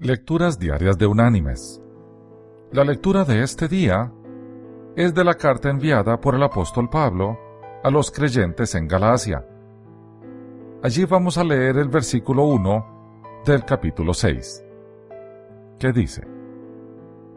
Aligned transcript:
Lecturas 0.00 0.60
Diarias 0.60 0.96
de 0.96 1.08
Unánimes. 1.08 1.82
La 2.70 2.84
lectura 2.84 3.24
de 3.24 3.42
este 3.42 3.66
día 3.66 4.12
es 4.94 5.12
de 5.12 5.24
la 5.24 5.34
carta 5.34 5.70
enviada 5.70 6.20
por 6.20 6.36
el 6.36 6.42
apóstol 6.44 6.88
Pablo 6.88 7.36
a 7.82 7.90
los 7.90 8.12
creyentes 8.12 8.76
en 8.76 8.86
Galacia. 8.86 9.44
Allí 10.84 11.04
vamos 11.04 11.36
a 11.36 11.42
leer 11.42 11.78
el 11.78 11.88
versículo 11.88 12.44
1 12.44 13.42
del 13.44 13.64
capítulo 13.64 14.14
6, 14.14 14.64
que 15.80 15.90
dice, 15.90 16.28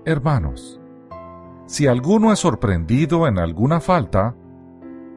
Hermanos, 0.05 0.79
si 1.65 1.87
alguno 1.87 2.31
es 2.31 2.37
sorprendido 2.37 3.25
en 3.25 3.39
alguna 3.39 3.79
falta, 3.79 4.35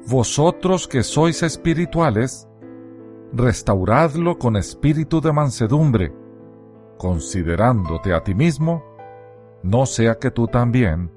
vosotros 0.08 0.88
que 0.88 1.02
sois 1.02 1.42
espirituales, 1.42 2.48
restauradlo 3.34 4.38
con 4.38 4.56
espíritu 4.56 5.20
de 5.20 5.32
mansedumbre, 5.34 6.23
considerándote 6.98 8.14
a 8.14 8.22
ti 8.22 8.34
mismo, 8.34 8.84
no 9.62 9.86
sea 9.86 10.18
que 10.18 10.30
tú 10.30 10.46
también 10.46 11.10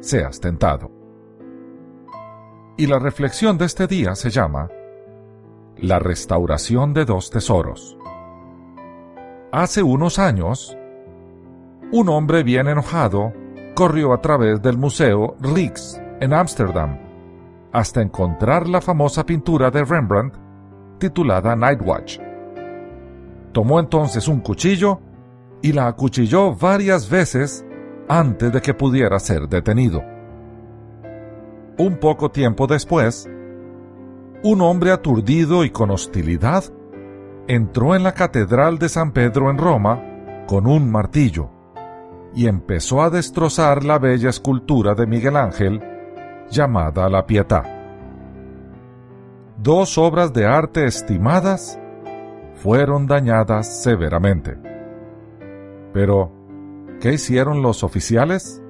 seas 0.00 0.40
tentado. 0.40 0.90
Y 2.76 2.86
la 2.86 2.98
reflexión 2.98 3.56
de 3.56 3.66
este 3.66 3.86
día 3.86 4.14
se 4.14 4.30
llama 4.30 4.68
La 5.76 5.98
restauración 5.98 6.92
de 6.92 7.04
dos 7.04 7.30
tesoros. 7.30 7.96
Hace 9.52 9.82
unos 9.82 10.18
años, 10.18 10.76
un 11.92 12.08
hombre 12.08 12.42
bien 12.42 12.66
enojado 12.66 13.32
corrió 13.74 14.12
a 14.12 14.20
través 14.20 14.60
del 14.60 14.76
Museo 14.76 15.36
Rijks 15.40 16.00
en 16.20 16.32
Ámsterdam 16.32 16.98
hasta 17.72 18.02
encontrar 18.02 18.68
la 18.68 18.80
famosa 18.80 19.26
pintura 19.26 19.70
de 19.70 19.84
Rembrandt 19.84 20.34
titulada 20.98 21.56
Night 21.56 21.80
Watch. 21.84 22.18
Tomó 23.52 23.80
entonces 23.80 24.28
un 24.28 24.40
cuchillo 24.40 25.00
y 25.64 25.72
la 25.72 25.86
acuchilló 25.86 26.54
varias 26.54 27.08
veces 27.08 27.64
antes 28.06 28.52
de 28.52 28.60
que 28.60 28.74
pudiera 28.74 29.18
ser 29.18 29.48
detenido. 29.48 30.04
Un 31.78 31.96
poco 31.98 32.30
tiempo 32.30 32.66
después, 32.66 33.26
un 34.42 34.60
hombre 34.60 34.90
aturdido 34.92 35.64
y 35.64 35.70
con 35.70 35.90
hostilidad 35.90 36.64
entró 37.48 37.94
en 37.94 38.02
la 38.02 38.12
Catedral 38.12 38.78
de 38.78 38.90
San 38.90 39.12
Pedro 39.12 39.48
en 39.48 39.56
Roma 39.56 40.44
con 40.46 40.66
un 40.66 40.92
martillo 40.92 41.48
y 42.34 42.46
empezó 42.46 43.00
a 43.00 43.08
destrozar 43.08 43.84
la 43.84 43.98
bella 43.98 44.28
escultura 44.28 44.94
de 44.94 45.06
Miguel 45.06 45.34
Ángel 45.34 45.80
llamada 46.50 47.08
La 47.08 47.24
Pietà. 47.24 47.62
Dos 49.56 49.96
obras 49.96 50.30
de 50.34 50.44
arte 50.44 50.84
estimadas 50.84 51.80
fueron 52.52 53.06
dañadas 53.06 53.82
severamente. 53.82 54.73
Pero, 55.94 56.32
¿qué 57.00 57.14
hicieron 57.14 57.62
los 57.62 57.84
oficiales? 57.84 58.60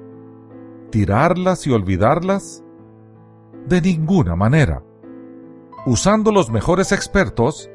¿Tirarlas 0.91 1.65
y 1.65 1.71
olvidarlas? 1.71 2.63
De 3.67 3.81
ninguna 3.81 4.35
manera. 4.35 4.83
Usando 5.87 6.31
los 6.31 6.51
mejores 6.51 6.91
expertos, 6.91 7.69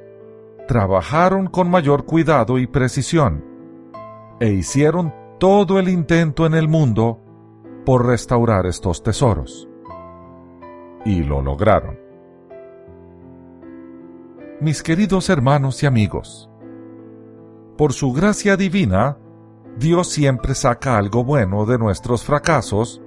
trabajaron 0.68 1.48
con 1.48 1.68
mayor 1.68 2.04
cuidado 2.06 2.58
y 2.58 2.68
precisión 2.68 3.44
e 4.38 4.52
hicieron 4.52 5.12
todo 5.40 5.80
el 5.80 5.88
intento 5.88 6.46
en 6.46 6.54
el 6.54 6.68
mundo 6.68 7.18
por 7.84 8.06
restaurar 8.06 8.66
estos 8.66 9.02
tesoros. 9.02 9.68
Y 11.04 11.24
lo 11.24 11.42
lograron. 11.42 11.98
Mis 14.60 14.82
queridos 14.84 15.28
hermanos 15.28 15.82
y 15.82 15.86
amigos, 15.86 16.48
por 17.76 17.92
su 17.92 18.12
gracia 18.12 18.56
divina, 18.56 19.16
Dios 19.80 20.10
siempre 20.10 20.54
saca 20.54 20.98
algo 20.98 21.24
bueno 21.24 21.64
de 21.64 21.78
nuestros 21.78 22.22
fracasos 22.22 23.00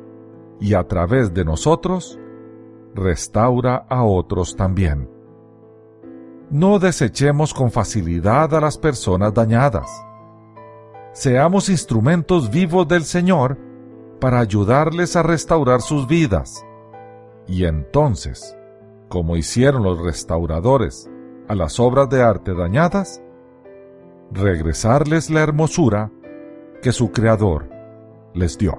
y 0.59 0.73
a 0.73 0.83
través 0.87 1.31
de 1.31 1.45
nosotros 1.45 2.17
restaura 2.95 3.85
a 3.87 4.03
otros 4.03 4.55
también. 4.55 5.07
No 6.49 6.79
desechemos 6.79 7.53
con 7.53 7.69
facilidad 7.69 8.55
a 8.55 8.59
las 8.59 8.79
personas 8.79 9.35
dañadas. 9.35 9.87
Seamos 11.11 11.69
instrumentos 11.69 12.49
vivos 12.49 12.87
del 12.87 13.03
Señor 13.03 13.55
para 14.19 14.39
ayudarles 14.39 15.15
a 15.15 15.21
restaurar 15.21 15.81
sus 15.81 16.07
vidas. 16.07 16.65
Y 17.45 17.65
entonces, 17.65 18.57
como 19.09 19.37
hicieron 19.37 19.83
los 19.83 20.01
restauradores 20.01 21.07
a 21.47 21.53
las 21.53 21.79
obras 21.79 22.09
de 22.09 22.23
arte 22.23 22.55
dañadas, 22.55 23.21
regresarles 24.31 25.29
la 25.29 25.41
hermosura 25.41 26.09
que 26.83 26.91
su 26.91 27.13
Creador 27.13 27.69
les 28.33 28.57
dio. 28.57 28.73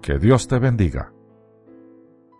Que 0.00 0.18
Dios 0.18 0.48
te 0.48 0.58
bendiga. 0.58 1.12